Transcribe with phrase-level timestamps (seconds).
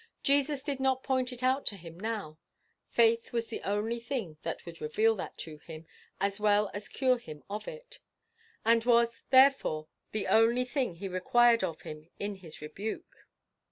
[0.23, 2.39] Jesus did not point it out to him now.
[2.89, 5.85] Faith was the only thing that would reveal that to him,
[6.19, 7.99] as well as cure him of it;
[8.65, 13.27] and was, therefore, the only thing he required of him in his rebuke.